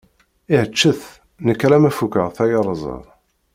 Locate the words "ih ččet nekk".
0.55-1.61